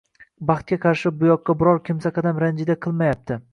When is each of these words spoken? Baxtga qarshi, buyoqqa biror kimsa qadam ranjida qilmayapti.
Baxtga 0.51 0.77
qarshi, 0.85 1.11
buyoqqa 1.19 1.55
biror 1.61 1.83
kimsa 1.91 2.13
qadam 2.19 2.43
ranjida 2.47 2.81
qilmayapti. 2.87 3.43